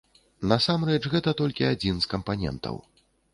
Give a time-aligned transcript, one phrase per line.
[0.53, 2.81] Насамрэч, гэта толькі адзін з кампанентаў.